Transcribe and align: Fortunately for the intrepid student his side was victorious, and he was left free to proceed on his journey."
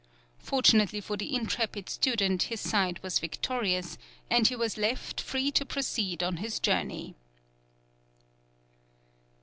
Fortunately 0.39 0.99
for 0.99 1.15
the 1.15 1.35
intrepid 1.35 1.87
student 1.87 2.41
his 2.49 2.59
side 2.59 2.97
was 3.03 3.19
victorious, 3.19 3.99
and 4.31 4.47
he 4.47 4.55
was 4.55 4.75
left 4.75 5.21
free 5.21 5.51
to 5.51 5.63
proceed 5.63 6.23
on 6.23 6.37
his 6.37 6.59
journey." 6.59 7.13